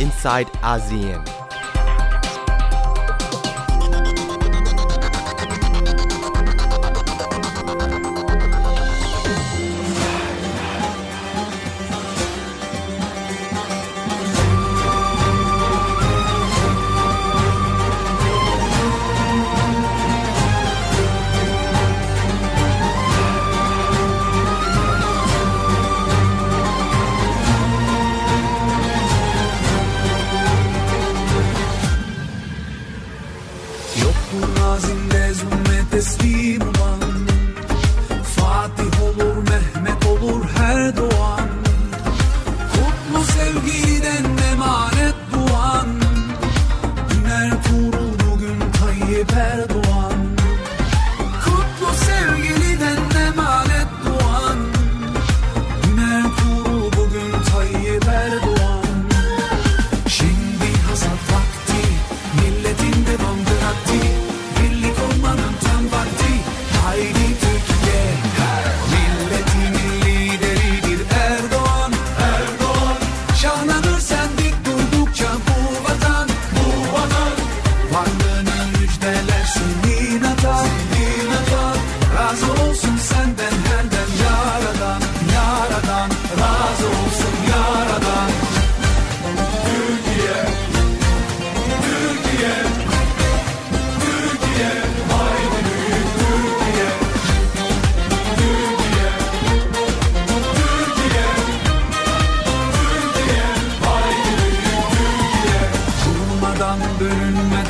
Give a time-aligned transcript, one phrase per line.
[0.00, 1.35] inside ASEAN.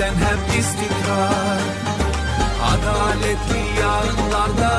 [0.07, 1.61] Bölünmeden hep istikrar
[2.63, 4.76] Adaletli yarınlarda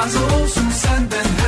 [0.00, 1.39] Razı olsun senden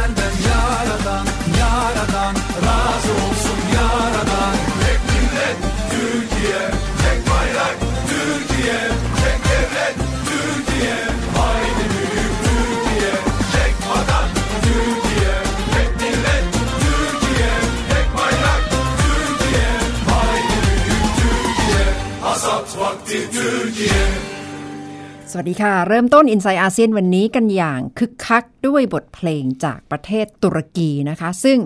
[25.35, 31.59] สวัสดีค่ะ เริ่มต้น i n s i ซ e ์อาเซียนวันนี้กันอย่างคึกคักด้วยบทเพลงจากประเทศตุรกีนะคะ ซึ่ง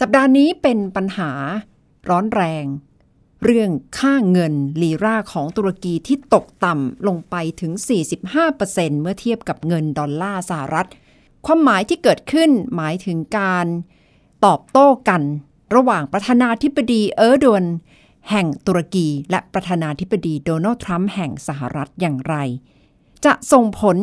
[0.00, 1.30] สัปดาห์นี้เป็นปัญหา
[2.08, 2.64] ร้อนแรง
[3.44, 7.72] เรื่องค่าเงินลีราของตุรกีที่ตกต่ำลงไปถึง
[8.36, 10.88] 45%เมื่อเทียบกับเงินดอลลาร์สหรัฐ
[11.46, 13.66] ความหมายที่เกิดขึ้นหมายถึงการ
[14.46, 15.22] ตอบโต้กัน
[15.74, 17.64] ระหว่างประธานาธิบดีเออร์โดน
[18.30, 22.36] แห่งตุรกี และประธานาธิบดีโดนัลด์ทรัมป์แห่งสหรัฐอย่างไร
[23.24, 23.96] จะส่งผล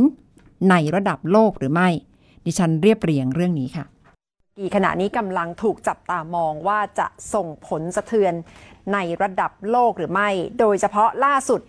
[0.69, 1.89] ในระดับโลกหรือไม่
[2.45, 3.85] ดิฉันเรียบเรียงเรื่องนี้ค่ะ
[4.75, 8.33] ขณะนี้กำลังถูกจับตามองว่าจะส่งผลสะเทือน
[8.93, 10.29] ในระดับโลกหรือไม่
[10.59, 11.59] โดยเฉพาะล่าสุด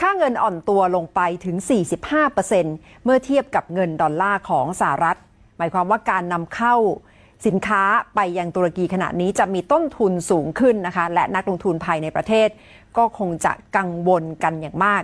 [0.00, 1.56] ค่าเงินอ่อนตัวลงไปถึง
[2.30, 5.18] 45%เมื่อเทียบกับเงินดอลลาร์ของสหรัฐ
[5.56, 6.76] หมายความว่าการนำเข้า
[7.46, 7.82] สินค้า
[8.14, 12.48] ไปยังตุรกีขณะนี้จะมีต้นทุนสูงขึ้นนะคะ และนักลงทุนภายในประเทศ
[12.96, 15.02] ก็คงจะกังวลกันอย่างมาก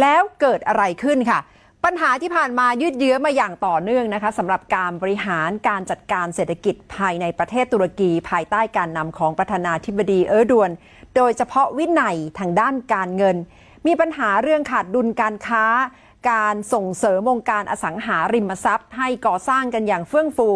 [0.00, 1.40] แล้วเกิดอะไรขึ้นค่ะ
[1.84, 10.70] ปัญหาที่ผ่านมายืดเยื้อมาอย่างต่อเนื่องนะคะสำหรับการบริหารการจัดการเศรษฐกิจภายในประเทศตุรกี ภายใต้การนำของประธานาธิบดีเออร์ดวน
[11.16, 13.36] โดยเฉพาะวินัยทางด้านการเงิน
[13.86, 15.64] มีปัญหาเรื่องขาดดุลการค้า
[16.30, 20.48] การส่งเสริมวงการอสังหาริมทรัพย์ ให้ก่อสร้างกันอย่างเฟื่องฟู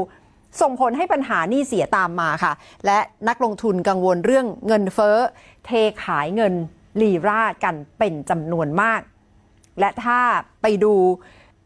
[0.60, 2.52] ส่งผลให้ปัญหานี้เสียตามมาค่ะ
[2.86, 2.98] และ
[3.28, 5.16] นักลงทุนกังวลเรื่องเงินเฟ้อ
[5.66, 5.70] เท
[6.04, 6.54] ขายเงิน
[7.00, 9.00] ลีรากันเป็นจำนวนมาก
[9.80, 10.20] และถ้า
[10.62, 10.94] ไปดู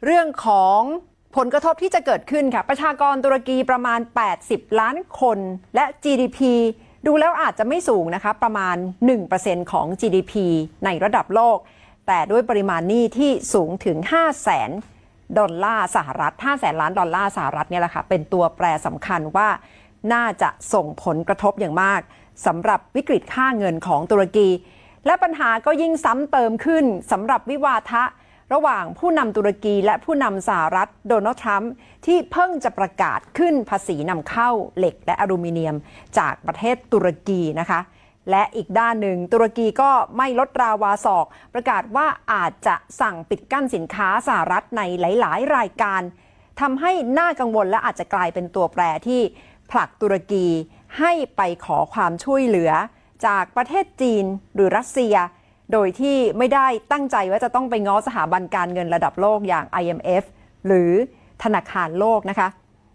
[0.04, 0.80] เรื่องของ
[1.36, 4.00] ผลกระทบที่จะเกิดขึ้นค่ะ ประชากรตุรกีประมาณ
[4.38, 5.38] 80 ล้านคน
[5.74, 6.40] และ GDP
[7.06, 8.76] ดูแล้วอาจจะไม่สูงนะคะ ประมาณ
[9.24, 10.32] 1%ของ GDP
[10.84, 11.58] ในระดับโลก
[12.06, 14.70] แต่ด้วยปริมาณหนี้ที่สูงถึง 5 0 0แสน
[15.38, 19.48] ดอลลาร์สหรัฐ5แสนล้านดอลลาร์สหรัฐเนี่ยแหละค่ะ เป็นตัวแปรสำคัญว่า
[20.12, 22.00] น่าจะส่งผลกระทบอย่างมาก
[22.46, 24.48] สำหรับวิกฤตค่าเงินของตุรกี
[25.06, 28.04] และปัญหาก็ยิ่งซ้ำเติมขึ้นสำหรับวิวาทะ
[28.52, 31.72] ระหว่างผู้นำตุรกีและผู้นำสหรัฐโดนัลด์ทรัมป์
[32.06, 35.76] ที่เพิ่งจะประกาศขึ้นภาษีนำเข้าเหล็กและอลูมิเนียม
[36.18, 37.80] จากประเทศตุรกีนะคะ
[38.30, 46.00] และอีกด้านหนึ่งตุรกีก็ไม่ลดราวาศอก ประกาศว่าอาจจะสั่งปิดกั้นสินค้าสหรัฐในหลาย ๆ รายการ
[46.60, 49.20] ทำให้น่ากังวลและอาจจะกลายเป็นตัวแปรที่
[49.70, 50.46] ผลักตุรกี
[50.98, 52.70] ให้ไปขอความช่วยเหลือ
[53.26, 54.24] จากประเทศจีน
[54.54, 55.14] หรือรัสเซีย
[55.72, 60.24] โดยที่ไม่ได้ตั้งใจว่าจะต้องไปง้อสถาบันการเงินระดับโลกอย่าง IMF
[60.66, 60.92] หรือ
[61.42, 62.48] ธนาคารโลกนะคะ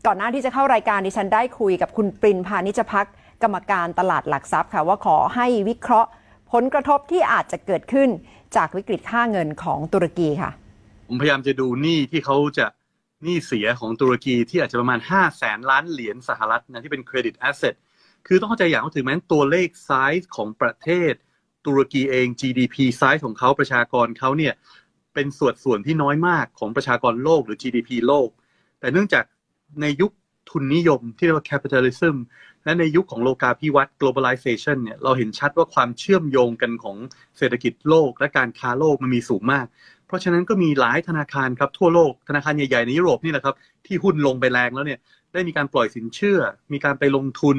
[0.05, 3.07] ก่อนหน้าที่จะเข้ารายการดิฉันได้คุยกับคุณปรินพานิชพัก
[3.43, 6.09] กรรมการตลาดหลักทรัพย์ค่ะว่าขอให้วิเคราะห์
[6.53, 8.09] ผลกระทบที่อาจจะเกิดขึ้น
[8.55, 10.51] จากวิกฤตค่าเงินของตุรกีค่ะ
[11.07, 12.65] ผมพยายามจะดูหนี้ที่เขาจะ
[13.23, 17.73] หนี้เสียของตุรกีที่อาจจะประมาณ 5 0 0แสนล้านเหรียญสหรัฐนะที่เป็น credit asset
[18.27, 21.13] คือต้องเข้าใจอย่างว่าถึงแม้ตัวเลขไซส์ของประเทศ
[21.65, 24.53] ตุรกีเอง GDP ไซส์ของเขาประชากรเขาเนี่ย
[25.13, 28.29] เป็นส่วนส่วนที่น้อยมากของประชากรโลกหรือ GDP โลก
[28.79, 29.23] แต่เนื่องจาก
[29.81, 30.11] ในยุค
[30.49, 32.15] ทุนนิยมที่เรียกว่า capitalism
[32.63, 36.97] และในยุคของโลกาภิวัตน์ globalization เนี่ยเราเห็นชัดว่าความเชื่อมโยงกันของ
[37.37, 39.65] เศรษฐกิจโลกและการค้าโลกมันมีสูงมาก
[40.07, 44.99] เพราะฉะนั้นก็มีหลายธนาคารครับทั่วโลกธนาคารใหญ่ๆในยุโรปนี่แหละครับที่หุ้นลงไปแรงแล้วเนี่ย
[45.33, 46.39] ได้มีการปล่อยสินเชื่อ
[46.73, 47.57] มีการไปลงทุน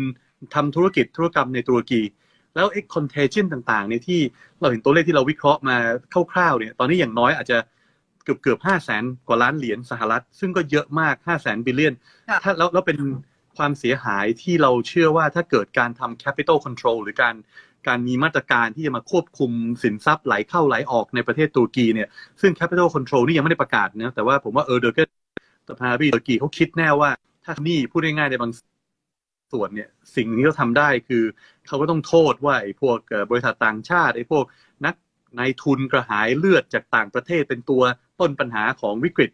[0.55, 2.03] ทำธุรกิจธุรกรรมในตุรกี
[2.55, 4.21] แล้วไอ้ contagion ต่างๆเนี่ยที่
[4.61, 5.77] เราเห็นตัวเลขที่เราวิเคราะห์มา
[6.33, 7.59] คร่าวๆเนี่ยตอนนี้อย่างน้อยอาจจะ
[8.25, 11.95] เกือบเกือบห้าแสนกว่าล้านเหรียญสหรัฐ ซึ่งก็เยอะมากห้าแสนบิลเลียน
[12.29, 12.99] ค่ะถ้าแล้วแล้วเป็น
[13.57, 17.35] ความเสียหายที่เราเชื่อว่าถ้าเกิดการทำ capital control หรือการ
[17.89, 19.51] การมีมาตรการที่จะมาควบคุม
[19.83, 22.09] สินทรัพย์ไหลเข้าไหลออกในประเทศตุรกีเนี่ย
[22.41, 24.99] ซึ่ง capital control นี่ยังไม่ได้ประกาศนะแต่ว่าผมว่าเออเดอร์เก
[25.69, 27.11] ตพาบีตุรกีเขาคิดแน่ว่า
[27.45, 28.51] ถ้านี่พูดง่ายๆในบาง
[29.53, 31.25] ส่วนเนี่ยสิ่งที่เขาทำได้คือ
[31.67, 34.45] เขาก็ต้องโทษว่าไอ้พวกเอ่อบริษัทต่างชาติไอ้พวก
[34.85, 34.95] นัก
[35.39, 37.83] นายทุนกระหายเลือดจากต่างประเทศเป็นตัว
[38.21, 39.31] ต้นปัญหาของวิกฤต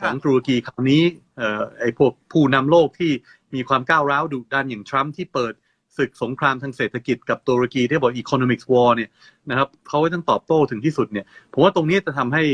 [0.00, 1.02] ของตุรกีคราวนี้
[1.38, 3.12] เอ่อไอ้พวกผู้นำโลกที่
[3.54, 5.52] มีความก้าวร้าวดุดันอย่างทรัมป์ที่เปิด
[5.96, 9.10] ศึกสงครามทางเศรษฐกิจกับตุรกีที่บอก economics war เนี่ย
[9.50, 12.44] นะครับเขาก็ต้องตอบโต้ถึงที่สุดเนี่ยผมว่าตรงนี้จะทำให้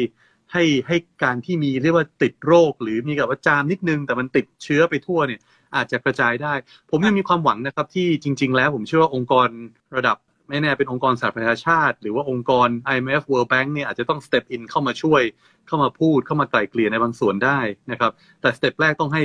[0.54, 5.40] ให้ให้การที่มีเรียกว่าติดโรค หรือมีกับว่าจามนิดนึง แต่มันติดเชื้อไปทั่วเนี่ย
[5.76, 6.54] อาจจะกระจายได้
[6.90, 9.48] ผมยังมีความหวังนะครับ ที่จริง ๆ แล้วผมเชื่อว่าองค์กร
[9.96, 10.16] ระดับ
[10.48, 15.22] ไม่แน่เป็นองค์กรสหประชาชาติ หรือว่าองค์กร IMF World Bank เนี่ยอาจจะต้อง step in เข้ามาช่วย
[15.66, 17.58] เข้ามาพูดเข้ามาไกล่เกลี่ยในบางส่วนได้
[17.90, 19.24] นะครับ แต่สเต็ปแรกต้องให้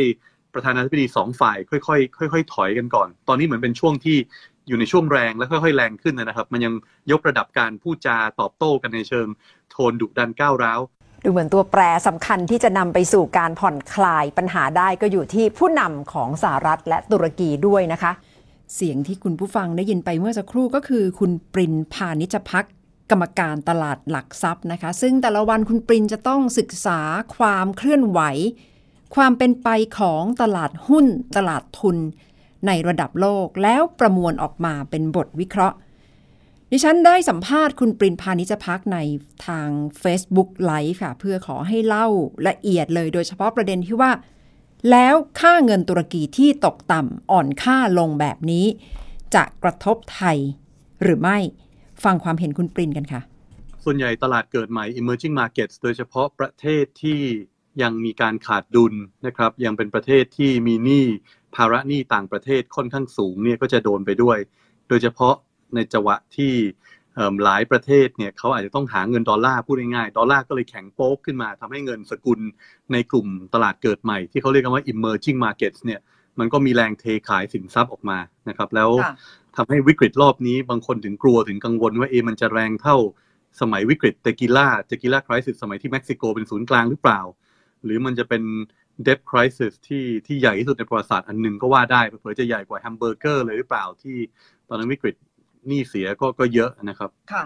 [0.53, 4.17] ประธานาธิบดีสองฝ่าย ค่อยๆค่อยๆถอยกันก่อน ตอนนี้เหมือนเป็นช่วงที่
[4.67, 6.73] อยู่ในช่วงแรงและค่อยๆแรงขึ้นนะครับ มันยัง
[7.11, 9.27] ยกระดับการพูดจาตอบโต้กันในเชิง
[9.71, 10.79] โทนดุดันก้าวร้าว
[11.23, 18.11] ดูเหมือนตัวแปรสำคัญที่จะนำไปสู่การผ่อนคลายปัญหาได้ก็อยู่ที่ผู้นำของสหรัฐและตุรกีด้วยนะคะ
[18.75, 22.65] เสียงที่คุณผู้ฟังได้ยินไปเมื่อสักครู่ก็คือ คุณปรินพานิชพัก
[23.11, 26.99] กรรมการตลาดหลักทรัพย์นะคะ ซึ่งแต่ละวันคุณปรินจะต้องศึกษา
[27.37, 28.19] ความเคลื่อนไหว
[29.15, 31.05] ความเป็นไปของตลาดหุ้น
[31.37, 31.97] ตลาดทุน
[32.67, 35.77] ในระดับโลกแล้วประมวลออกมาเป็นบทวิเคราะห์
[36.71, 38.97] ดิฉันได้สัมภาษณ์คุณปรินพานิชพักใน
[39.47, 39.69] ทาง
[40.03, 42.07] Facebook Live ค่ะ เพื่อขอให้เล่า
[42.47, 44.11] ละเอียดเลย โดยเฉพาะประเด็นที่ว่า
[44.91, 48.65] แล้วค่าเงินตุรกีที่ตกต่ำอ่อนค่าลงแบบนี้
[49.35, 50.37] จะกระทบไทย
[51.03, 51.37] หรือไม่
[52.03, 53.21] ฟังความเห็นคุณปรินกันค่ะ
[53.83, 57.19] ส่วนใหญ่ตลาดเกิดใหม่ emerging markets โดยเฉพาะประเทศที่
[57.81, 58.93] ยังมีการขาดดุล
[59.25, 61.05] นะครับ ยังเป็นประเทศที่มีหนี้
[61.55, 64.37] ภาระหนี้ต่างประเทศค่อนข้างสูงเนี่ยก็จะโดนไปด้วย
[64.89, 65.35] โดยเฉพาะ
[65.75, 66.53] ในจังหวะที่
[67.43, 72.39] หลายประเทศเนี่ยเขาอาจจะต้องหาเงินดอลลาร์พูดง่ายๆดอลลาร์ก็เลยแข็งโป๊กขึ้นมาทำให้เงินสกุล
[72.93, 75.99] ในกลุ่มตลาดเกิดใหม่ ที่เขาเรียกกันว่า emerging markets เนี่ย
[76.39, 78.17] มันก็มีแรงเทขายสินทรัพย์ออกมา
[78.49, 79.13] นะครับแล้วค่ะ
[79.55, 82.97] ทำให้วิกฤตรอบนี้บางคนถึงกลัวถึงกังวลว่าเอมันจะแรงเท่า
[83.61, 87.21] สมัยวิกฤต Tequila Tequila Crisis สมัยที่เม็กซิโกเป็นศูนย์กลางหรือเปล่า
[87.83, 88.43] หรือมันจะเป็น
[89.03, 89.53] เด t คริส
[89.87, 94.17] ที่ที่ใหญ่ที่สุดในประวัติศาสตร์อันหนึ่งก็ว่าได้เผื่อจะใหญ่กว่าแฮมเบอร์เกอร์เลยหรือเปล่าที่
[94.67, 95.15] ตอนนั้นวิกฤต
[95.67, 97.43] หนี้เสียก็ก็เยอะนะครับค่ะ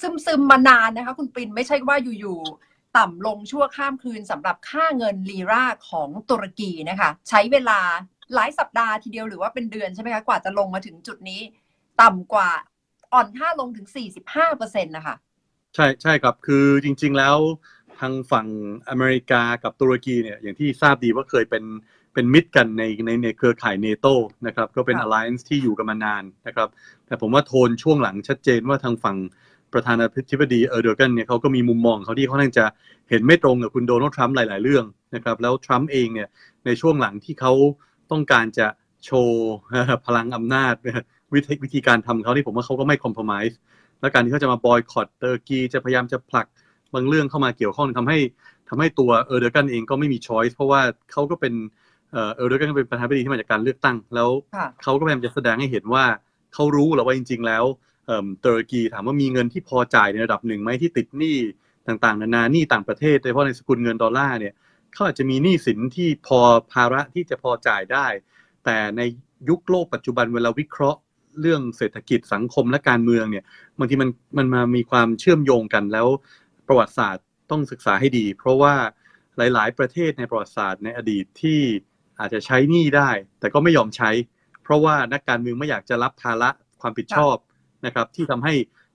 [0.00, 7.80] ซึมซึมๆมานานนะคะ คุณปรินไม่ใช่ว่าอยู่ๆต่ำลงชั่วข้ามคืนสำหรับค่าเงินลีราของตุรกีนะคะ ใช้เวลา
[8.34, 11.40] หลายสัปดาห์ทีเดียวหรือว่าเป็นเดือนใช่ไหมคะกว่าจะลงมาถึงจุดนี้
[12.02, 12.50] ต่ำกว่า
[13.12, 13.86] อ่อนค่าลงถึง
[14.22, 15.16] 45เปอร์เซ็นต์นะคะ
[15.74, 17.36] ใช่ใช่ครับคือจริง ๆแล้ว
[18.00, 18.46] ทางฝั่ง
[18.88, 21.64] อเมริกากับตุรกีเนี่ยอย่างที่ทราบดีว่าเคยเป็น
[22.16, 24.06] เป็นมิตรกันในในในเครือข่ายเนโต
[24.46, 26.68] นะครับก็เป็นครับ alliance ที่อยู่กันมานานนะครับ
[27.06, 29.16] แต่ผมว่าโทนช่วงหลังชัดเจนว่าทางฝั่ง
[29.72, 32.64] ประธานาธิบดีเออร์โดกันเนี่ยเขาก็มีมุมมองเขาที่เขาน่างจะ
[33.10, 36.28] เห็นไม่ตรงกับคุณโดนัลด์ทรัมป์หลาย ๆ เรื่องนะครับแล้วทรัมป์เองเนี่ย
[36.66, 37.52] ในช่วงหลังที่เขา
[38.10, 38.66] ต้องการจะ
[39.04, 39.52] โชว์
[40.06, 40.74] พลังอำนาจ
[41.34, 43.54] วิธีวิธีการทำเขาที่ผมว่าเขาก็ไม่คอมเพลมไ s e
[44.00, 46.46] และการที่เขาจะมาบอยคอตเตอร์กีจะพยายามจะผลัก
[46.94, 48.18] บางเรื่องเข้ามาเกี่ยวข้องทำให้
[48.68, 50.80] ทำให้ตัวเออร์โดกันเองก็ไม่มีช้อยส์เพราะว่า
[51.12, 51.54] เขาก็เป็น
[52.12, 56.04] เออเออร์โดกันก็เป็นประธานาธิบดีที่มาจากการเลือกตั้ง แล้วค่ะเขาก็พยายามจะแสดงให้เห็นว่า
[56.54, 57.64] เขารู้แหล้วว่าจริง ๆ แล้ว
[58.06, 61.36] เอิ่มตุรกีถามว่ามีเงินที่พอจ่ายในระดับหนึ่งไหมที่ติดหนี้
[61.88, 64.54] ต่างๆ นานาหนี้ต่างประเทศโดยเฉพาะในสกุลเงินดอลลาร์เนี่ย
[64.92, 66.40] เขาอาจจะมีหนี้สินที่พอ
[66.72, 68.06] ภาระที่จะพอจ่ายได้
[68.64, 69.00] แต่ใน
[69.48, 71.00] ยุคโลกปัจจุบันเวลาวิเคราะห์
[71.40, 73.44] เรื่องเศรษฐกิจสังคมและการเมืองเนี่ย
[73.78, 76.06] บางทีมันมันมามีความเชื่อมโยงกันแล้ว
[76.66, 78.74] ประวัติศาสตร์ต้องศึกษาให้ดี เพราะว่า
[79.36, 81.60] หลาย ๆ ประเทศในประวัติศาสตร์ในอดีตที่
[82.20, 84.10] อาจจะใช้หนี้ได้ แต่ก็ไม่ยอมใช้
[84.62, 87.36] เพราะว่านักการเมืองไม่อยากจะรับภาระความผิดชอบ
[87.86, 88.54] นะครับที่ทำให้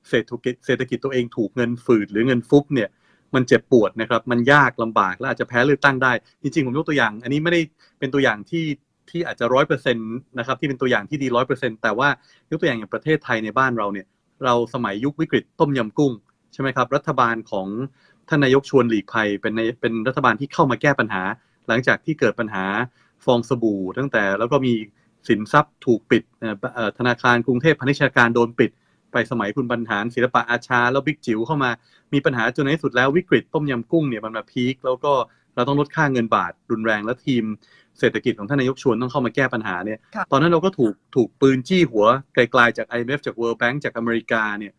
[0.09, 2.89] เศรษฐกิจเศรษฐกิจตัวเองถูกเงินฝืดหรือเงินฟุบเนี่ย
[3.35, 6.11] มันเจ็บปวดนะครับมันยากลำบากและอาจจะแพ้เลือกตั้งได้
[6.41, 7.61] จริงๆผมยกตัวอย่าง อันนี้ไม่ได้
[7.99, 8.65] เป็นตัวอย่างที่
[9.09, 12.09] ที่อาจจะร้อยเปอร์เซ็นต์นะครับที่เป็นตัวอย่างที่ดีร้อยเปอร์เซ็นต์แต่ว่า
[12.51, 14.07] ยกตัวอย่างอย่างประเทศไทยในบ้านเราเนี่ย
[14.45, 16.13] เราสมัยยุควิกฤตต้มยำกุ้ง
[16.53, 17.67] ใช่ไหมครับรัฐบาลของ
[18.29, 21.23] ท่านนายกชวนหลีกภัยเป็นในเป็นรัฐบาลที่เข้ามาแก้ปัญหา
[21.67, 22.65] หลังจากที่เกิดปัญหา
[23.25, 24.73] ฟองสบู่ ตั้งแต่แล้วก็มี
[25.27, 28.71] สินทรัพย์ถูกปิดเอ่อเอ่อธนาคารกรุงเทพพาณิชยการโดนปิด
[29.11, 31.71] ไปสมัยคุณบรรหารศิลปะอาชา แล้วบิ๊กจิ๋วเข้ามา
[32.13, 35.13] มีปัญหาจนในที่สุดแล้ววิกฤตต้มยำกุ้งเนี่ยมันมาพีคแล้วก็
[35.55, 37.43] เราต้องลดค่าเงินบาทรุนแรงและทีม
[37.99, 44.73] เศรษฐกิจของท่านนายกชวนต้องเข้ามาแก้ปัญหาเนี่ยค่ะตอนนั้นเราก็ถูกถูกปืนจี้หัวไกลๆจาก IMF จาก World Bank จากอเมริกาเนี่ย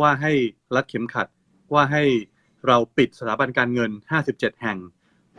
[0.00, 0.32] ว่าให้
[0.74, 1.26] รัดเข็มขัด
[1.74, 2.04] ว่าให้
[2.66, 3.90] เราปิดสถาบันการเงิน
[4.26, 4.78] 57 แห่ง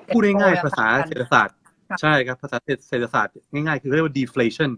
[0.08, 1.61] พูดง่ายๆภาษาเศรษฐศาสตร์ค่ะ
[2.02, 2.58] ใช่ครับภาษา
[2.90, 4.72] เศรษฐศาสตร์ง่ายๆ คือเรียกว่า deflation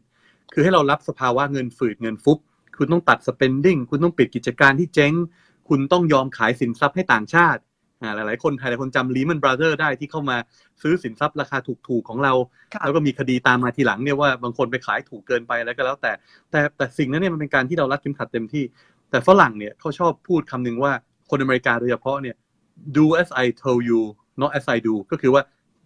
[0.53, 2.38] คือให้เรารับสภาวะเงินฝืดเงินฟุบ
[2.77, 5.13] คุณต้องตัด spending คุณต้องปิดกิจการที่เจ๊ง
[5.70, 7.62] คุณต้องยอมขายสินทรัพย์ให้ต่างชาติ
[8.01, 10.38] อ่าหลายๆคนไทยหลายคนจำ Lehman Brothers ได้ที่เข้ามา
[10.82, 12.34] ซื้อสินทรัพย์ราคาถูกๆของเรา
[12.74, 16.12] ค่ะแล้วก็มีคดีตามมาทีหลังเนี่ยว่าบางคนไปขายถูกเกินไปแล้วก็แล้วแต่
[16.51, 18.63] แต่แต่สิ่งนั้นเนี่ยมันเป็นการที่เรารัดเข็มขัดเต็มที่
[19.10, 20.91] แต่ฝรั่งเนี่ยเขาชอบพูดคำหนึ่งว่า
[21.29, 22.36] คนอเมริกาโดยเฉพาะเนี่ย
[22.98, 24.01] do as I told you
[24.41, 25.41] not as I do ก็คือว่า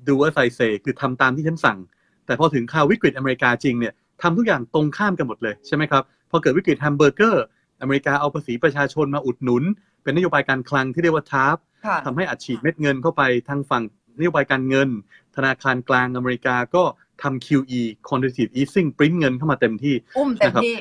[0.07, 1.77] do as I say คือทำตามที่ฉันสั่ง
[2.25, 7.43] แต่พอถึงข่าววิกฤตอเมริกาจริงเนี่ยทำทุกอย่างตรงข้ามกันหมดเลยใช่ไหมครับ พอเกิดวิกฤตแฮมเบอร์เกอร์
[7.81, 9.63] อเมริกาเอาภาษีประชาชนมาอุดหนุน
[10.03, 13.83] เป็นนโยบายการคลังที่เรียกว่า TARP ค่ะทำให้อัดฉีดเม็ดเงินเข้าไปทางฝั่ง
[14.19, 14.89] นโยบายการเงิน
[15.35, 16.83] ธนาคารกลางอเมริกาก็
[17.23, 20.75] ทำ QE quantitative easing print เงินเข้ามาเต็มที่อุ้มเต็มนะครับที่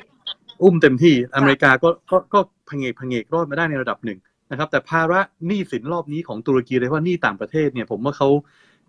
[0.62, 4.18] อุ้มเต็มที่อเมริกาก็ก็ก็พงเอกพงเอกรอดมาได้ในระดับหนึ่ง
[4.50, 8.28] นะครับ แต่ภาระหนี้สินรอบนี้ของตุรกีเลยว่าหนี้ต่างประเทศเนี่ย ผมว่าเขา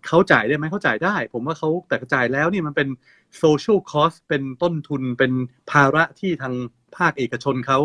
[0.06, 2.88] เขาจ่ายได้ไหมเขาจ่ายได้ ผมว่าเขาแต่จ่ายแล้วนี่มันเป็น
[3.42, 5.32] social cost เป็นต้นทุนเป็น
[5.70, 6.54] ภาระที่ทาง
[6.96, 7.78] ภาคเอกชนเขา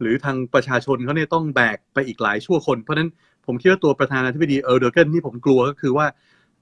[0.00, 3.10] หรือทางประชาชนเขาเนี่ยต้องแบกไปอีกหลายชั่วคน เพราะฉะนั้น
[3.46, 6.06] ผมคิดว่าตัวประธานาธิบดีเออร์โดเกนที่ผมกลัวก็คือว่า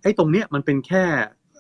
[0.03, 1.05] ไอ้ตรงเนี้ยมันเป็นแค่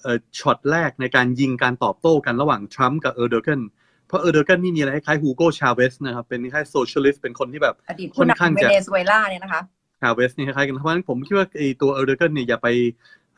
[0.02, 3.60] เอ่อช็อตแรกในการยิงการตอบโต้กันระหว่างทรัมป์กับเออร์โดเกน
[4.06, 9.62] เพราะเออร์โดเกนนี่มีอะไรคล้ายฮูโกชาเวสนะครับ เป็นคล้าย socialist เป็นคนที่แบบอดีตค่ผู้อนข้างนำเวจะเนซุเอลาเนี่ยนะคะ
[10.00, 12.68] ชาเวสนี่คล้ายๆกันเพราะฉะนั้นผมคิดว่าไอ้ตัวเออร์โดเกนเนี่ยอย่าไป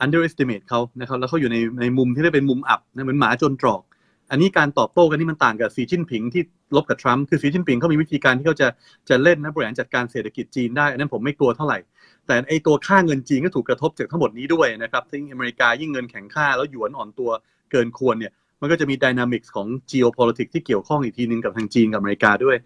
[0.04, 3.82] underestimate เขานะครับแล้วเขาอยู่ในในมุมที่เรียกเป็นมุมอับนะเหมือนหมาจนตรอก
[4.30, 6.42] อันนี้การตอบโต้กันนี่มันต่างกับสีจิ้นผิงที่
[6.76, 8.68] รบกับทรัมป์คือสีจิ้นผิงเขามีวิธีการที่เขาจะ
[9.08, 11.78] จะเล่นนะบริหารจัดการเศรษฐกิจจีนได้อันนั้นผมไม่กลัวเท่าไหร่
[12.26, 17.30] แต่ไอ้ตัวค่าเงินจีนก็ถูกกระทบจากทั้งหมดนี้ด้วยนะครับที่อเมริกายิ่งเงินแข็งค่าแล้วหยวนอ่อนตัว
[17.70, 22.56] เกินควรเนี่ยมันก็จะมี dynamics ของ geopolitics ที่เกี่ยวข้องอีกทีนึงกับทางจีนกับอเมริกาด้วย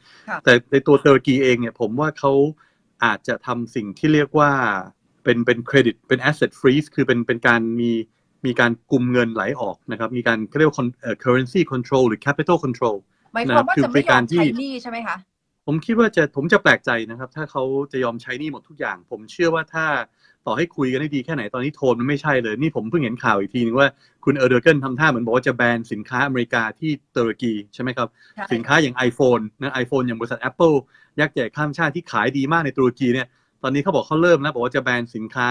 [0.44, 2.32] แต่ในตัวตุรกีเองเนี่ยผมว่าเขา
[3.04, 4.50] อาจจะทำสิ่งที่เรียกว่า
[5.24, 7.92] เป็นเป็นเครดิตเป็น asset freeze คือเป็นเป็นการมี
[8.46, 12.96] มีการกุมเงินไหลออกนะครับ มีการเขาเรียกว่า con- เอ่อ currency control หรือ capital control
[13.34, 15.16] หมายความว่าคือจะไม่เป็นการยอมที่ใช้หนี้ใช่ไหมคะ
[15.66, 17.62] ผมคิดว่าจะผมจะแปลกใจนะครับ ถ้าเขา
[17.92, 19.86] จะยอมใช้หนี้หมดทุกอย่าง ผมเชื่อว่าถ้า
[20.46, 23.88] ต่อให้คุยกันได้ดีแค่ไหนตอนนี้โทนมันไม่ใช่เลย นี่ผมเพิ่งเห็นข่าวอีกทีนึงว่า
[24.24, 30.76] คุณเออร์เดอร์เกนทำท่าเหมือนบอกว่าจะแบนสินค้าอเมริกาที่ตุรกีใช่ไหมครับใช่สินค้าอย่าง iPhone นะ iPhone อย่างบริษัท Apple
[31.20, 33.26] ยักษ์ใหญ่ข้ามชาติที่ขายดีมากในตุรกีเนี่ย
[33.62, 35.48] ตอนนี้เขาบอกเขาเริ่มแล้วบอกว่าจะแบนสินค้า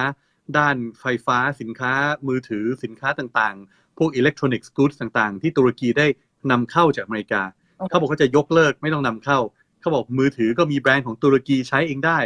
[0.57, 1.91] ด้านไฟฟ้าสินค้า
[2.27, 6.07] มือถือสินค้าต่างๆ พวก electronics goods ต่างๆ ที่ตุรกีได้
[6.51, 7.41] นำเข้าจากอเมริกา
[7.77, 9.39] โอ้โหเขาบอกเขาจะยกเลิกไม่ต้องนำเข้า
[9.81, 12.19] เขาบอกมือถือก็มีแบรนด์ของตุรกีใช้เองได้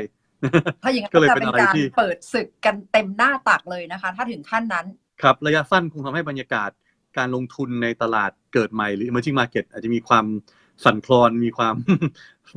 [0.84, 4.86] ถ้าอย่างนั้นก็ก็เลยจะเป็นเป็นอะไรการที่เปิดศึกกันเต็มหน้าตักเลยนะคะ ถ้าถึงขั้นนั้น
[5.22, 6.70] ครับระยะสั้นคงทำให้บรรยากาศ
[7.18, 10.25] การลงทุนในตลาดเกิดใหม่หรือ emerging market อาจจะมีความ
[10.84, 11.75] สั่นคลอนมีความ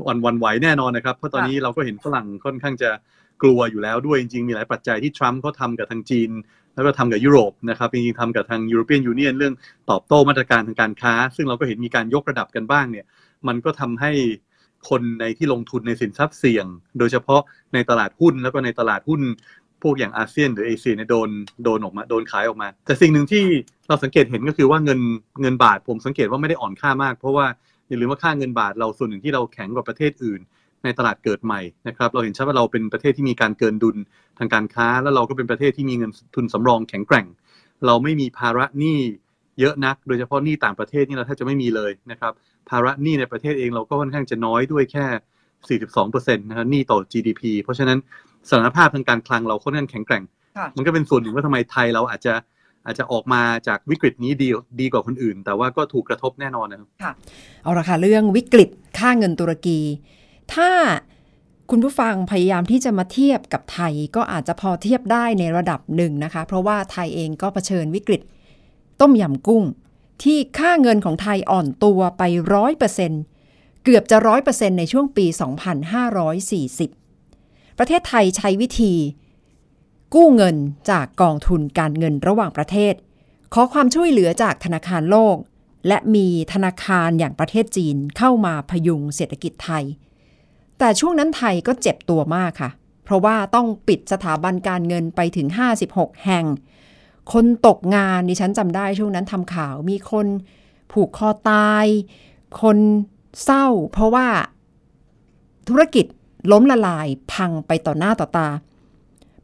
[0.05, 2.91] หวันหวันไหวแน่นอนนะครับ เพราะตอนนี้เราก็เห็นฝรั่งค่อนข้างจะ
[3.43, 6.31] กลัวอยู่แล้วด้วยจริงๆ มีหลายปัจจัยที่ทรัมป์เขาทำกับทางจีน
[6.75, 9.55] แล้วก็ทำกับยุโรปนะครับจริงๆทำกับทาง European Union เรื่อง
[9.91, 13.07] ตอบโต้มาตรการทางการค้า ซึ่งเราก็เห็นมีการยกระดับกันบ้างเนี่ย
[13.49, 14.13] มันก็ทำให้
[14.89, 16.67] คนในที่ลงทุนในสินทรัพย์เสี่ยง
[16.99, 17.41] โดยเฉพาะ
[17.75, 19.21] ในตลาดหุ้นแล้วก็ในตลาดหุ้น
[19.83, 21.29] พวกอย่างอาเซียนหรือเอเชียเนี่ยโดน
[21.65, 23.45] โดนออกมาโดนขายออกมา แต่สิ่งหนึ่งที่
[23.89, 25.01] เราสังเกตเห็นก็คือว่าเงิน
[25.43, 27.47] เงินบาทผมสังเกตว่าไม่ได้อ่อนค่ามาก เพราะว่า
[27.89, 30.41] อย่าลืมว่าค่าเงินบาทเราส่วนหนึ่งที่เราแข็งกว่าประเทศอื่น
[30.85, 33.97] ในตลาดเกิดใหม่นะครับ เราเห็นชัดว่าเราเป็นประเทศที่มีการเกินดุล
[34.39, 37.27] ทางการค้า แล้วเราก็เป็นประเทศที่มีเงินทุนสำรองแข็งแกร่ง
[37.87, 38.99] เราไม่มีภาระหนี้
[39.61, 42.33] เยอะนัก โดยเฉพาะหนี้ต่างประเทศนี่เราแทบจะไม่มีเลยนะครับ
[42.71, 47.99] ภาระหนี้ในประเทศเองเราก็ค่อนข้างจะน้อยด้วยแค่ 42%นะครับหนี้ต่อ GDP เพราะฉะนั้น
[48.49, 50.23] สถานภาพทางการคลังเราค่อนข้างแข็งแกร่ง
[50.57, 52.33] ค่ะมันก็เป็นส่วนหนึ่งว่าทำไมไทยเราอาจจะ
[52.87, 54.49] อาจจะออกมาจากวิกฤตนี้ดี
[54.81, 57.13] ดีกว่าคนอื่น แต่ว่าก็ถูกกระทบแน่นอนนะครับค่ะ
[57.63, 59.81] เอาละค่ะเรื่องวิกฤตค่าเงินตุรกี
[60.55, 60.71] ถ้า
[61.71, 68.21] คุณผู้ฟังพยายามที่จะมาเทียบกับไทยก็อาจจะพอเทียบได้ในระดับหนึ่งนะคะ เพราะว่าไทยเองก็เผชิญวิกฤต
[69.01, 69.65] ต้มยำกุ้ง
[70.23, 72.23] ที่ค่าเงินของไทยอ่อนตัวไป
[72.55, 73.13] ร้อยเปอร์เซ็น
[73.85, 75.27] เกือบจะร้อยเปอร์เซ็นในช่วงปี
[76.93, 78.95] 2540 ประเทศไทยใช้วิธี
[80.15, 80.57] กู้เงิน
[80.91, 82.95] จากกองทุนการเงินระหว่างประเทศ
[83.55, 85.37] ขอความช่วยเหลือจากธนาคารโลก
[85.89, 89.85] และมีธนาคารอย่างประเทศจีนเข้ามาพยุงเศรษฐกิจไทย
[90.79, 92.71] แต่ช่วงนั้นไทยก็เจ็บตัวมากค่ะ
[93.05, 95.47] เพราะว่าต้องปิดสถาบันการเงินไปถึง
[95.87, 96.45] 56 แห่ง
[97.33, 100.27] คนตกงานดิฉันจำได้ช่วงนั้นทำข่าวมีคน
[100.93, 101.87] ผูกคอตาย
[102.63, 102.79] คน
[103.45, 104.27] เศร้า เพราะว่า
[105.69, 106.07] ธุรกิจ
[106.53, 108.49] ล้มละลายพังไปต่อหน้าต่อตา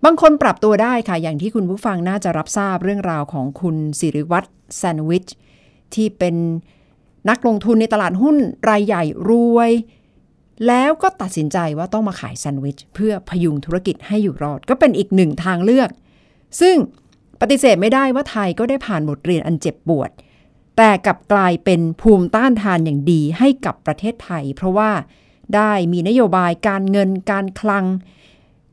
[0.04, 5.26] บางคนปรับตัวได้ค่ะ อย่างที่คุณผู้ฟังน่าจะรับทราบเรื่องราวของคุณสิริวัตรแซนด์วิช
[5.94, 6.36] ที่เป็น
[7.30, 8.36] นักลงทุนในตลาดหุ้น
[8.68, 9.70] รายใหญ่รวย
[10.66, 15.90] แล้วก็ตัดสินใจว่าต้องมาขายแซนด์วิช เพื่อพยุงธุรกิจให้อยู่รอด ก็เป็นอีกหนึ่งทางเลือก
[16.60, 16.76] ซึ่ง
[17.40, 20.10] ปฏิเสธไม่ได้ว่าไทยก็ได้ผ่านบทเรียนอันเจ็บปวด
[20.76, 24.90] แต่กลับกลายเป็นภูมิต้านทานอย่างดีให้กับประเทศไทย เพราะว่า
[25.54, 27.84] ได้มีนโยบายการเงินการคลัง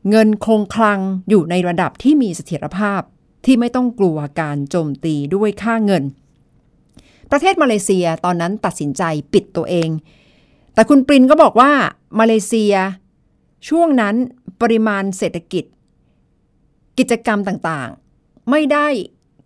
[0.08, 3.00] เงินคงคลังอยู่ในระดับที่มีเสถียรภาพ
[3.44, 6.04] ที่ไม่ต้องกลัวการโจมตีด้วยค่าเงิน
[7.30, 9.88] ประเทศมาเลเซียตอนนั้นตัดสินใจปิดตัวเอง
[10.74, 11.72] แต่คุณปรินก็บอกว่า
[12.18, 12.74] มาเลเซีย
[13.68, 14.14] ช่วงนั้น
[14.60, 15.64] ปริมาณเศรษฐกิจ
[16.98, 18.86] กิจกรรมต่างๆ ไม่ได้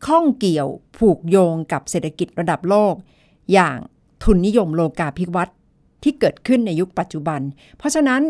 [0.07, 2.95] ข้องเกี่ยวผูกโยงกับเศรษฐกิจระดับโลก
[3.53, 3.77] อย่าง
[4.23, 5.57] ทุนนิยมโลกาภิวัตน์
[6.03, 7.41] ที่เกิดขึ้นในยุคปัจจุบัน
[7.79, 8.23] เพราะฉะนั้น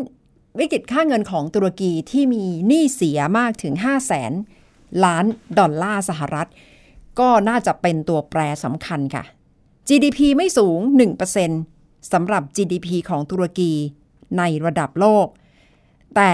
[0.59, 4.33] วิกฤตค่าเงินของตุรกีที่มีหนี้เสียมากถึง 5 0 0แสน
[5.05, 5.25] ล้าน
[5.59, 6.49] ดอลลาร์สหรัฐ
[7.21, 9.25] ก็น่าจะเป็นตัวแปรสำคัญค่ะ
[9.89, 10.79] GDP ไม่สูง
[11.45, 13.73] 1%สำหรับ GDP ของตุรกี
[14.39, 15.27] ในระดับโลก
[16.17, 16.33] แต่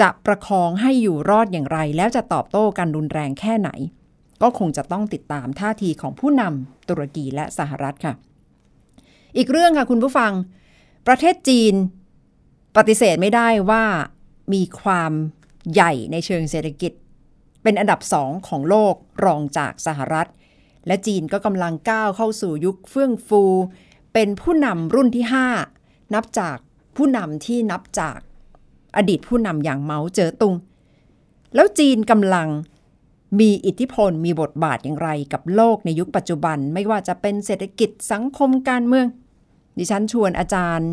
[0.00, 3.70] จะประคองให้อยู่รอดอย่างไร แล้วจะตอบโต้กันรุนแรงแค่ไหน
[4.42, 8.14] ก็คงจะต้องติดตามท่าทีของผู้นำตุรกีและสหรัฐค่ะ
[9.36, 10.32] อีกเรื่องค่ะคุณผู้ฟัง
[11.06, 11.74] ประเทศจีน
[12.76, 13.84] ปฏิเสธไม่ได้ว่า
[14.52, 15.12] มีความ
[15.72, 16.92] ใหญ่ในเชิงเศรษฐกิจ
[17.62, 20.28] เป็นอันดับสองของโลกรองจากสหรัฐ
[20.86, 23.42] และจีนก็กำลังก้าวเข้าสู่ยุคเฟื่องฟู
[24.12, 25.24] เป็นผู้นำรุ่นที่
[25.70, 26.56] 5 นับจาก
[26.96, 28.18] ผู้นำที่นับจาก
[28.96, 30.54] อดีตผู้นำอย่างเหมาเจ๋อตุง
[31.54, 32.48] แล้วจีนกำลัง
[33.40, 39.06] มีอิทธิพลมีบทบาทอย่างไรกับโลกในยุคปัจจุบัน ไม่ว่าจะเป็นเศรษฐกิจสังคมการเมือง
[39.78, 40.90] ดิฉันชวนอาจารย์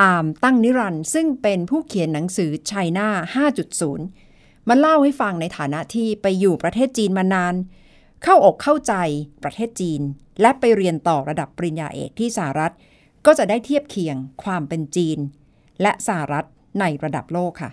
[0.00, 3.08] อามตั้งนิรันด์ซึ่งเป็นผู้เขียนหนังสือไชน่า
[3.88, 7.54] 5.0 มาเล่าให้ฟังในฐานะที่ไปอยู่ประเทศจีนมานาน
[8.24, 8.94] เข้าอกเข้าใจ
[9.44, 10.00] ประเทศจีน
[10.40, 12.72] และไปเรียนต่อระดับปริญญาเอกที่สหรัฐ
[13.26, 15.18] ก็จะได้เทียบเคียงความเป็นจีน
[15.82, 16.44] และสหรัฐ
[16.80, 17.70] ในระดับโลกค่ะ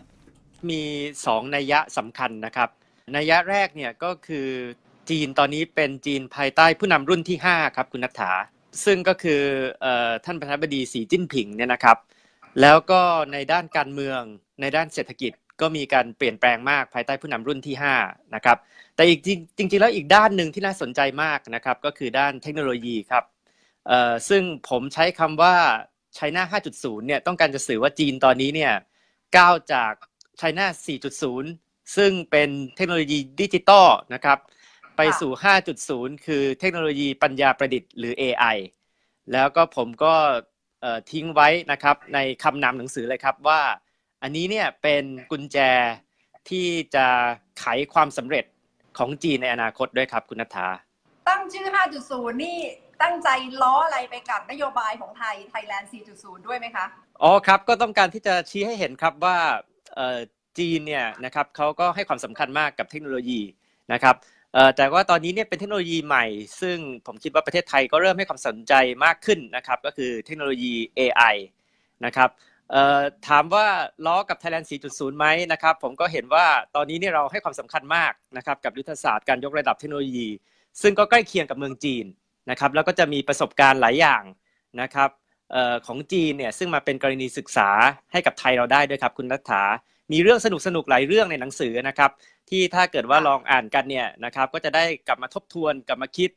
[0.69, 0.81] มี
[1.25, 2.69] สองนัยยะสำคัญนะครับ
[3.15, 4.47] นัยยะแรกเนี่ยก็คือ
[5.09, 8.31] จีนตอนนี้เป็นจีนภายใต้ผู้นำรุ่นที่ 5 ครับคุณนัฐา
[8.85, 9.41] ซึ่งก็คือ
[9.85, 11.97] ออท่านประธานาธิบดีสีจิ้นผิงเนี่ยนะครับ
[12.61, 13.01] แล้วก็
[13.33, 14.21] ในด้านการเมือง
[14.61, 18.57] ในด้านเศรษฐกิจก็มีการเปลี่ยนแปลงมากภายใต้ผู้นำรุ่นที่5นะครับ
[18.95, 19.19] แต่อีก
[19.57, 23.23] จริงๆแล้วอีกด้านหนึ่งที่น่าสนใจมากนะครับก็คือด้านเทคโนโลยีครับ
[24.29, 25.55] ซึ่งผมใช้คำว่า
[26.17, 26.41] China
[26.73, 28.73] 5.0 เนี่ยต้องการจะสื่อว่าจีนตอนนี้เนี่ย
[29.37, 29.93] ก้าวจาก
[30.39, 30.65] China
[31.29, 34.39] 4.0 ซึ่งเป็นเทคโนโลยีดิจิตอลนะครับ
[34.97, 35.31] ไปสู่
[35.77, 38.57] 5.0 คือเทคโนโลยีปัญญาประดิษฐ์หรือ AI
[39.31, 40.15] แล้วก็ผมก็
[41.11, 43.61] ทิ้งไว้นะครับในคำนำหนังสือเลยครับว่า
[44.21, 45.57] อันนี้เนี่ยเป็นกุญแจ
[46.49, 47.05] ที่จะ
[47.59, 48.45] ไขความสำเร็จ
[48.97, 50.67] ของจีนในอนาคตด้วยครับคุณนัทธา
[51.29, 51.67] ตั้งชื่อ
[52.05, 52.57] 5.0 นี่
[53.01, 53.29] ตั้งใจ
[53.61, 56.85] ล้ออะไรไปกับนโยบายของไทย Thailand 4.0 ด้วยไหมคะ
[57.21, 59.37] อ๋อครับ ก็ต้องการที่จะชี้ให้เห็นครับว่า
[59.95, 60.19] เอ่อ
[60.59, 63.41] จีนเนี่ยนะครับเขาก็ให้ความสำคัญมากกับเทคโนโลยี
[63.93, 64.34] นะครับเอ่อ
[64.77, 66.25] แต่ว่าตอนนี้เนี่ยเป็นเทคโนโลยีใหม่
[66.61, 68.73] ซึ่งผมคิดว่าประเทศไทยก็เริ่มให้ความสนใจ
[69.05, 71.35] มากขึ้นนะครับ ก็คือเทคโนโลยี AI
[72.05, 72.29] นะครับ
[73.27, 73.65] ถามว่า
[74.05, 80.27] ล้อกับ Thailand 4.0 ไหมนะครับ ผมก็เห็นว่าตอนนี้เนี่ยเราให้ความสำคัญมากนะครับกับยุทธศาสตร์การยกระดับเทคโนโลยี
[80.81, 82.05] ซึ่งก็ใกล้เคียงกับเมืองจีน
[82.49, 84.23] นะครับ แล้วก็จะมีประสบการณ์หลายอย่าง
[84.81, 85.09] นะครับ
[85.55, 87.69] ออของจีนเนี่ยซึ่งมาเป็นกรณีศึกษา
[88.11, 89.63] ให้กับไทยเราได้ด้วยครับคุณนัทธา
[90.11, 92.11] มีเรื่องสนุกสนุกๆหลายเรื่องในหนังสือนะครับ
[92.49, 96.29] ที่ถ้าเกิดว่าลองอ่านกันเนี่ยนะครับก็จะได้กลับมาทบทวนกลับมาคิด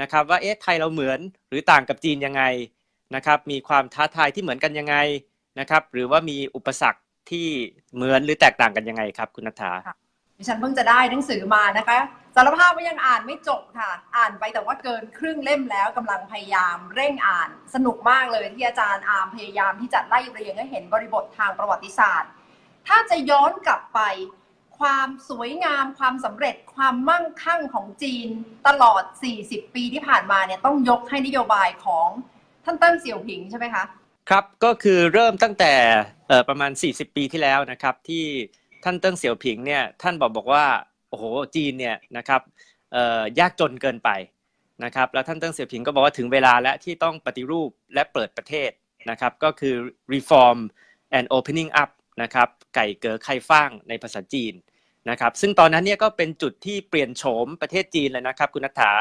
[0.00, 2.42] นะครับ ว่าเอ๊ะไทยเราเหมือนหรือต่างกับจีนยังไง
[3.14, 4.96] นะครับมีความท้าทายที่เหมือนกันยังไง
[5.60, 7.46] นะครับ หรือว่ามีอุปสรรคที่
[7.94, 9.72] เหมือนหรือแตกต่างกันยังไงครับ คุณนัทธา
[10.38, 11.98] ดิฉันเพิ่งจะได้หนังสือมานะคะ
[12.36, 22.30] สารภาพว่ายังอ่านไม่จบค่ะ อ่านไปแต่ว่าเกินครึ่งเล่มแล้วกำลังพยายามเร่งอ่านสนุกมากเลยที่อาจารย์อาร์มพยายามที่จะไล่เรียงให้เห็นบริบททางประวัติศาสตร์
[22.86, 24.00] ถ้าจะย้อนกลับไป
[24.78, 28.28] ความสวยงาม ความสำเร็จ ความมั่งคั่งของจีน
[28.66, 29.02] ตลอด
[29.40, 32.08] 40 ปีที่ผ่านมาเนี่ยต้องยกให้นโยบายของ
[32.64, 33.84] ท่านเติ้งเสี่ยวผิงใช่ไหมคะ
[34.30, 35.74] ครับ ก็คือเริ่มตั้งแต่
[36.48, 38.24] ประมาณ 40 ปีที่แล้วนะครับ ที่
[38.84, 40.64] ท่านเติ้งเสี่ยวผิงเนี่ยท่านบอกบอกว่า
[41.08, 41.24] โอ้โห
[41.56, 42.40] จีนเนี่ยนะครับ
[43.38, 44.10] ยากจนเกินไป
[44.84, 48.70] นะครับแล้วท่านเติ้งเสี่ยวผิงก็บอกว่าถึงเวลาแล้วที่ต้องปฏิรูปและเปิดประเทศ
[49.10, 49.74] นะครับก็คือ
[50.14, 50.58] reform
[51.16, 51.90] and opening up
[52.22, 54.54] นะครับไก่เก๋อไข่ฟ้างในภาษาจีน
[55.10, 58.92] นะครับซึ่งตอนนั้นเนี่ยก็เป็นจุดที่เปลี่ยนโฉมประเทศจีนเลยนะครับ คุณนัทธา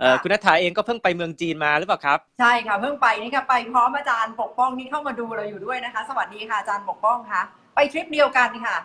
[0.00, 7.42] เอ่อค่ะคุณนัทธาเองก็เพิ่งไปเมืองจีนมาหรือเปล่าครับ ใช่ค่ะเพิ่งไปนี่ค่ะไปพร้อมอาจารย์ปกป้องนี่เข้ามาดูเราอยู่ด้วยนะคะ สวัสดีค่ะอาจารย์ปกป้องคะ
[7.74, 8.76] ไปทริปเดียวกันค่ะ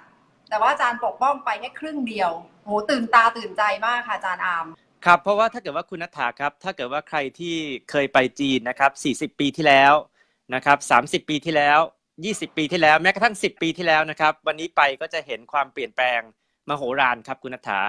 [0.50, 2.32] แต่ว่าอาจารย์ปกป้องไปแค่ครึ่งเดียว
[2.66, 4.66] โหตื่นตาตื่นใจมากค่ะอาจารย์อาร์ม
[5.06, 7.56] ครับเพราะว่าถ้าเกิดว่าคุณนัทธาครับถ้าเกิดว่าใครที่
[7.90, 8.92] เคยไปจีนนะครับ
[9.34, 9.94] 40 ปีที่แล้ว
[10.56, 11.80] นะครับ30 ปีที่แล้ว
[12.28, 16.20] 20 ปีที่แล้วแม้กระทั่ง 10 ปีที่แล้วนะครับ วันนี้ไปก็จะเห็นความเปลี่ยนแปลง
[16.70, 17.80] มโหฬารครับคุณนัทธา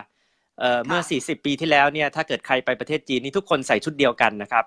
[0.58, 4.64] เอ่อเมื่อ 40 ปีที่แล้วเนี่ยถ้าเกิดใครไปประเทศจีนนี่ทุกคนใส่ชุดเดียวกันนะครับ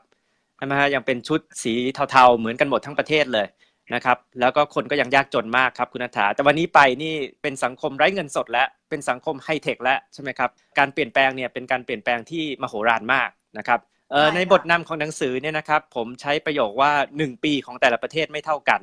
[0.58, 1.74] ใช่ไหมฮะยังเป็นชุดสี
[2.12, 3.48] เทาๆ เหมือนกันหมดทั้งประเทศเลย
[3.96, 13.80] นะครับ แล้วก็คนก็ยังยากจนมากครับคุณนัทธาแต่วันนี้ไปนี่เป็นสังคมไร้เงินสดและเป็นสังคมไฮเทคแล้วใช่ไหมครับการเปลี่ยนแปลงเนี่ยเป็นการเปลี่ยนแปลงที่มโหฬารมากนะครับ
[14.12, 18.82] เอ่อใช่ค่ะในบทนำของหนังสือเนี่ยนะครับผมใช้ประโยคว่า 1 ปีของแต่ละประเทศไม่เท่ากัน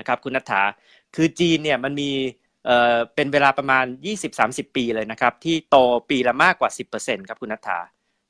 [0.00, 0.62] นะครับคุณนัทธา
[1.16, 2.10] คือจีนเนี่ยมันมี
[2.66, 3.84] เอ่อเป็นเวลาประมาณ
[4.30, 5.76] 20-30 ปีเลยนะครับ ที่โต
[6.10, 7.78] ปีละมากกว่า 10%ครับคุณนัทธา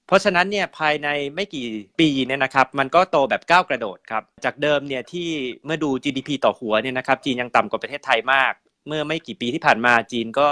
[0.07, 1.67] เพราะฉะนั้นเนี่ยภายในไม่กี่
[2.01, 5.29] ปีเนี่ยนะครับมันก็โตแบบก้าวกระโดดครับจากเดิมเนี่ยที่
[5.65, 8.53] เมื่อดู GDP ต่อหัวเนี่ยนะครับจีนยังต่ำกว่าประเทศไทยมาก
[8.87, 10.49] เมื่อไม่กี่ปีที่ผ่านมาจีนก็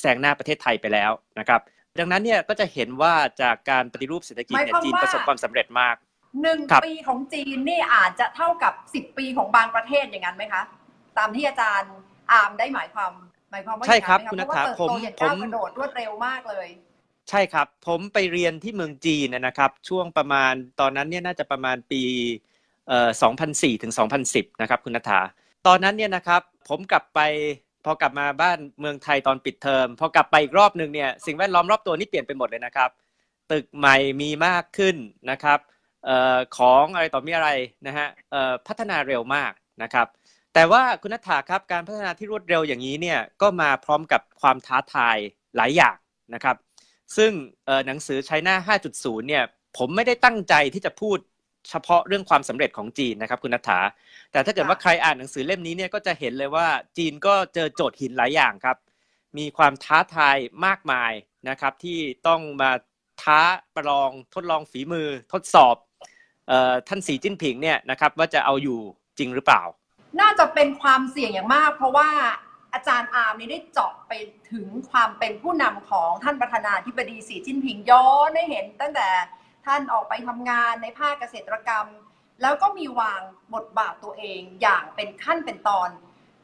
[0.00, 1.60] แซงหน้าประเทศไทยไปแล้วนะครับ
[1.98, 5.96] ดังนั้นเนี่ยก็จะเห็นว่าจากการปฏิรูปเศรษฐกิจเนี่ยหมายความจีนว่าประสบความสำเร็จมาก
[6.42, 10.62] หนึ่งครับ ปีของจีนนี่อาจจะเท่ากับสิบปีของบางประเทศอย่างนั้นไหมคะ
[11.18, 11.94] ตามที่อาจารย์
[12.32, 13.12] อาร์มได้หมายความ
[13.50, 16.68] หมายความว่าใช่ครับอย่างคุณนั้นนัไหมทคะเพราะว่าเติบโตผมอย่างผก้าวมกระโดดรวดเร็วมากเลย
[17.30, 22.02] ใช่ครับ ผมไปเรียนที่เมืองจีนเนยนะครับ ช่วงประมาณตอนนั้นเนี่ยน่าจะประมาณปี
[22.88, 23.10] เอ่อ
[23.46, 23.92] 2004 ถึง
[24.26, 25.20] 2010 นะครับคุณนัทา
[25.66, 27.20] ตอนนั้นเนี่ยนะครับผมกลับไป
[27.84, 32.90] พอกลับมาบ้านเมืองไทยตอนปิดเทอม พอกลับไปอีกรอบหนึ่งเนี่ยสิ่งแวดล้อมรอบตัวนี่เปลี่ยนไปหมดเลยนะครับ
[33.52, 34.96] ตึกใหม่มีมากขึ้น
[35.30, 35.77] นะครับเอ่อ
[36.56, 37.50] ของอะไรต่อมีอะไร
[37.86, 38.08] นะฮะ
[38.66, 40.06] พัฒนาเร็วมากนะครับ
[40.54, 45.16] แต่ว่าคุณนัทธาครับการพัฒนาที่รวดเร็วอย่างนี้เนี่ยก็มาพร้อมกับความท้าทาย
[45.56, 45.96] หลายอย่าง
[46.34, 46.56] นะครับ
[47.16, 47.32] ซึ่ง
[47.66, 48.54] เอ่อหนังสือ China
[48.92, 49.44] 5.0 เนี่ย
[49.76, 51.18] ผมไม่ได้ตั้งใจที่จะพูด
[51.70, 53.78] เฉพาะเรื่องความสำเร็จของจีนนะครับคุณนัทธา
[54.32, 56.66] แต่ถ้าเกิดว่าใครอ่านหนังสือเล่มนี้เนี่ยก็จะเห็นเลยว่า
[56.98, 58.76] จีนก็เจอโจทย์หินหลายอย่างครับ
[59.38, 61.12] มีความท้าทายมากมาย
[61.48, 62.70] นะครับที่ต้องมา
[63.22, 63.40] ท้า
[63.74, 65.76] ประลองทดลองฝีมือทดสอบ
[66.88, 68.78] ท่านสีจิ้นผิงเนี่ยนะครับว่าจะเอาอยู่
[69.18, 69.62] จริงหรือเปล่า
[70.20, 72.08] น่าจะเป็นความเสี่ยงอย่างมาก เพราะว่า
[72.74, 74.12] อาจารย์อาร์มนี่ได้เจาะไป
[74.52, 79.08] ถึงความเป็นผู้นำของท่านประธานาธิบดีสีจิ้นผิงย้อนให้เห็น ตั้งแต่
[79.66, 81.86] ท่านออกไปทำงานในภาคเกษตรกรรม
[82.42, 83.20] แล้วก็มีวาง
[83.54, 85.90] บทบาทตัวเองอย่างเป็นขั้นเป็นตอน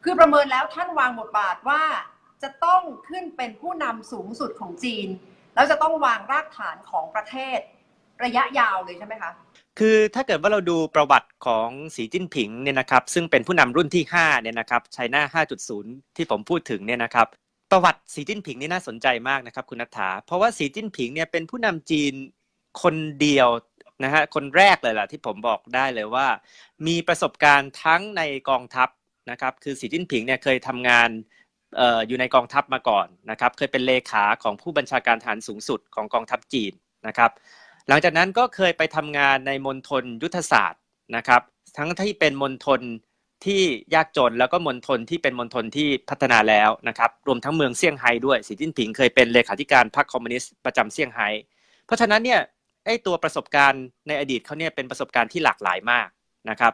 [0.05, 1.83] คือประเมินแล้วท่านวางบทบาทว่า
[2.43, 5.09] จะต้องขึ้นเป็นผู้นำสูงสุดของจีน
[5.55, 7.59] แล้วจะต้องวางรากฐานของประเทศ
[8.25, 9.33] ระยะยาวเลยใช่ไหมคะ
[9.79, 15.43] คือถ้าเกิดว่าเราดูประวัติของสีจิ้นผิงเนี่ยนะครับ ซึ่งเป็นผู้นำรุ่นที่5เนี่ยนะครับไชน่า
[15.75, 17.29] 5.0 ที่ผมพูดถึงเนี่ยนะครับ
[17.71, 22.15] ประวัติสีจิ้นผิงนี่น่าสนใจมากนะครับคุณนัทธาเพราะว่าสีจิ้นผิงเนี่ยเป็นผู้นำจีน
[22.83, 23.49] คนเดียว
[24.05, 26.27] นะฮะคนแรกเลยล่ะที่ผมบอกได้เลยว่า
[26.87, 28.89] มีประสบการณ์ทั้งในกองทัพ
[29.31, 31.09] นะครับ คือสีจิ้นผิงเนี่ยเคยทำงาน
[31.77, 36.73] เอ่ออยู่ในกองทัพมาก่อนนะครับ เคยเป็นเลขาของผู้บัญชาการทหารสูงสุดของกองทัพจีน
[37.07, 37.31] นะครับ
[37.89, 40.83] หลังจากนั้นก็เคยไปทำงานในมณฑลยุทธศาสตร์
[41.17, 41.43] นะครับ
[41.77, 42.81] ทั้งที่เป็นมณฑล
[43.45, 43.63] ที่
[43.95, 51.29] ยากจนแล้วก็มณฑลที่เป็นมณฑลที่พัฒนาแล้วนะครับ รวมทั้งเมืองเซี่ยงไฮ้ด้วยสีจิ้นผิงเคยเป็นเลขาธิการพรรคคอมมิวนิสต์ประจำเซี่ยงไฮ้
[51.87, 52.41] เพราะฉะนั้นเนี่ย
[52.87, 56.09] ไอ้ตัวประสบการณ์ในอดีตเขาเนี่ยเป็นประสบการณ์ที่หลากหลายมาก
[56.51, 56.73] นะครับ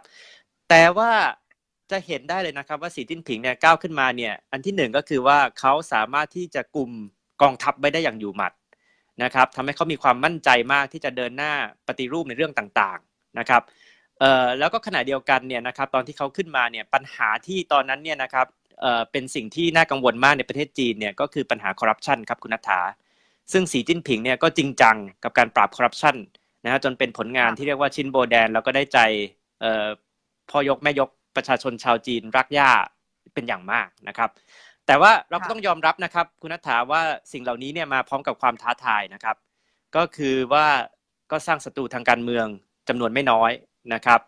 [0.68, 1.10] แต่ว่า
[1.90, 6.90] จะเห็นได้เลยนะครับว่าสีจิ้นผิงเนี่ยก้าวขึ้นมาเนี่ยอันที่หนึ่งก็คือว่าเขาสามารถที่จะกลุ่ม
[7.42, 8.52] กองทัพไว้ได้อย่างอยู่หมัด
[9.22, 11.52] นะครับทำให้เขามีความมั่นใจมากที่จะเดินหน้า
[11.86, 13.62] ปฏิรูปในเรื่องต่างๆนะครับ
[14.18, 18.46] เอ่อแล้วก็ขณะเดียวกันเนี่ยนะครับตอนที่เขาขึ้นมาเนี่ยปัญหาที่ตอนนั้นเนี่ยนะครับ
[18.80, 22.80] เอ่อเป็นสิ่งที่น่ากังวลมากในประเทศจีนเนี่ยก็คือปัญหาคอร์รัปชันครับคุณนัทธา
[23.52, 26.16] ซึ่งสีจิ้นผิงเนี่ยก็จริงจังกับการปราบคอร์รัปชัน
[26.64, 28.98] นะฮะจนเป็นผลงานที่เรียกว่าชินโบแดน แล้วก็ได้ใจ
[29.60, 29.86] เอ่อ
[30.50, 32.70] พ่อยกแม่ยกประชาชนชาวจีนรักย่า
[33.34, 34.30] เป็นอย่างมากนะครับ
[34.90, 39.36] แต่ว่าเราก็ค่ะต้องยอมรับนะครับ คุณนัทธาว่าสิ่งเหล่านี้เนี่ยมาพร้อมกับความท้าทายนะครับ
[39.96, 40.66] ก็คือว่า
[41.30, 42.46] ก็สร้างศัตรูทางการเมือง
[42.88, 43.50] จำนวนไม่น้อย
[43.94, 44.20] นะครับ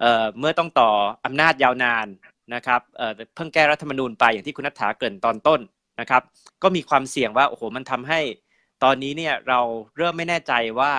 [0.00, 0.90] เอ่อเมื่อต้องต่อ
[1.24, 2.06] อำนาจยาวนาน
[2.54, 5.60] นะครับเอ่อเพิ่งแก้รัฐธรรมนูญไปอย่างที่คุณนัทธาเกริ่นตอนต้น
[6.00, 6.22] นะครับ
[6.62, 8.20] ก็มีความเสี่ยงว่าโอ้โหมันทำให้
[8.84, 9.60] ตอนนี้เนี่ยเรา
[9.96, 10.92] เริ่มไม่แน่ใจว่า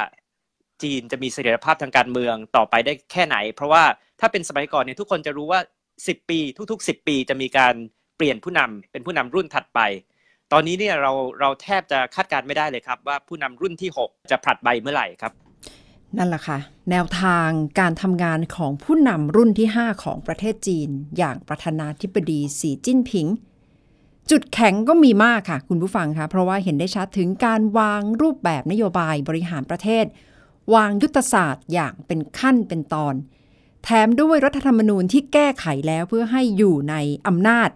[0.82, 3.84] จีนจะมีเสถียรภาพทางการเมืองต่อไปได้แค่ไหน เพราะว่า
[4.20, 5.60] ถ้าเป็นสมัยก่อนเนี่ยทุกคนจะรู้ว่า
[5.96, 6.40] 10 ปี
[6.72, 9.80] ทุกๆ 10 ปีจะมีการเปลี่ยนผู้นำเป็นผู้นำรุ่นถัดไป
[10.52, 15.34] ตอนนี้เนี่ยเราเราแทบจะคาดการณ์ไม่ได้เลยครับ ว่าผู้นำรุ่นที่ 6 จะผลัดใบเมื่อไหร่ครับ
[16.18, 16.58] นั่นแหละค่ะ
[16.92, 23.28] แนวทางการทำงานของผู้นำรุ่นที่ 5 ของประเทศจีน อย่างประธานาธิบดีสีจิ้นผิง
[24.32, 30.06] จุดแข็งก็มีมากค่ะ คุณผู้ฟังคะเพราะว่าเห็นได้ชัดถึงการวางรูปแบบนโยบายบริหารประเทศ
[30.74, 33.16] วางยุทธศาสตร์อย่างเป็นขั้นเป็นตอน
[33.84, 36.96] แถมด้วยรัฐธรรมนูญที่แก้ไขแล้วเพื่อให้อยู่ใน
[37.28, 37.70] อำนาจ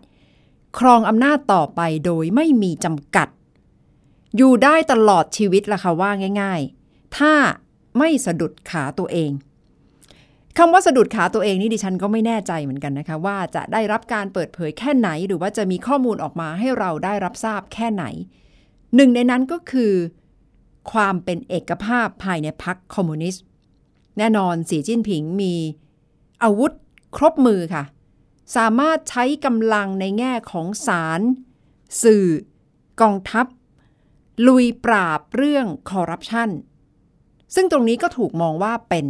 [0.80, 3.28] ครองอำนาจต่อไปโดยไม่มีจำกัด
[4.38, 6.12] อยู่ได้ตลอดชีวิตล่ะค่ะว่า
[6.42, 7.34] ง่าย ๆ ถ้า
[7.98, 9.32] ไม่สะดุดขาตัวเอง
[10.58, 18.06] คำว่าสะดุดขาตัวเองนี่ดิฉันก็ไม่แน่ใจเหมือนกันนะคะ ว่าจะได้รับการเปิดเผยแค่ไหน หรือว่าจะมีข้อมูลออกมาให้เราได้รับทราบแค่ไหน
[18.96, 19.94] หนึ่งในนั้นก็คือ
[20.92, 23.44] ความเป็นเอกภาพภายในพรรคคอมมิวนิสต์
[24.18, 25.54] แน่นอนสีจิ้นผิงมี
[26.44, 26.72] อาวุธ
[27.18, 27.84] ครบมือค่ะ
[28.56, 31.22] สามารถใช้กำลังในแง่ของศาล
[32.04, 32.26] สื่อ
[33.02, 33.46] กองทัพ
[34.48, 36.50] ลุยปราบเรื่องคอร์รัปชัน
[37.56, 39.06] ซึ่งตรงนี้ก็ถูกมองว่าเป็น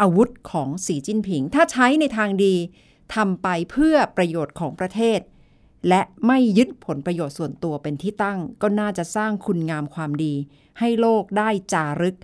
[0.00, 2.54] อาวุธของสีจิ้นผิง ถ้าใช้ในทางดี
[3.14, 5.20] ทำไปเพื่อประโยชน์ของประเทศ
[5.88, 10.34] และไม่ยึดผลประโยชน์ส่วนตัวเป็นที่ตั้ง ก็น่าจะสร้างคุณงามความดี
[10.78, 12.16] ให้โลกได้จารึก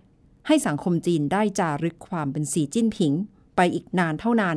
[0.47, 3.13] ให้สังคมจีนได้จารึกความเป็นสีจิ้นผิง
[3.57, 4.57] ไปอีกนานเท่านาน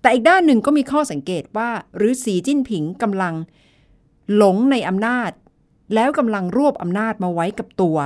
[0.00, 3.34] แต่อีกด้านหนึ่งก็มีข้อสังเกตว่า หรือสีจิ้นผิงกำลัง
[4.36, 5.30] หลงในอำนาจ
[5.94, 7.96] แล้วกำลังรวบอำนาจมาไว้กับตัว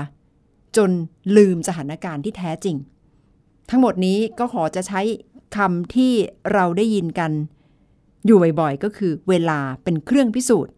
[0.76, 0.90] จน
[1.36, 2.76] ลืมสถานการณ์ที่แท้จริง
[3.70, 5.00] ทั้งหมดนี้ก็ขอจะใช้
[5.56, 6.12] คำที่
[6.52, 7.30] เราได้ยินกัน
[8.26, 10.72] อยู่บ่อยๆ ก็คือเวลาเป็นเครื่องพิสูจน์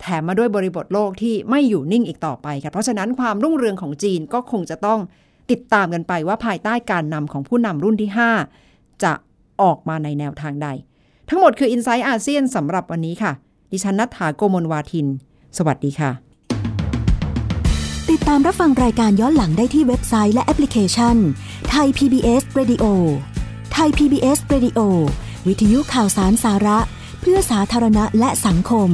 [0.00, 5.00] แถมมาด้วยบริบทโลกที่ไม่อยู่นิ่งอีกต่อไปค่ะ เพราะฉะนั้นความรุ่งเรืองของจีนก็คงจะต้อง
[5.50, 8.10] ติดตามกันไปว่าภายใต้การนำของผู้นำรุ่นที่
[8.56, 9.12] 5 จะ
[9.62, 10.68] ออกมาในแนวทางใด
[11.28, 13.32] ทั้งหมดคือ i n s i ซต์อาเซียนสำหรับวันนี้ค่ะ
[13.72, 15.06] ดิฉันนัฐาโกมลวาทิน
[15.56, 16.10] สวัสดีค่ะ
[18.10, 21.16] ติดตามรับฟังรายการย้อนหลังได้ที่เว็บไซต์และแอปพลิเคชัน
[21.70, 22.84] ไทย PBS Radio
[23.72, 24.78] ไทย PBS Radio
[25.46, 26.78] วิทยุข่าวสารสาระ
[27.20, 28.90] เพื่อสาธารณะและสังคม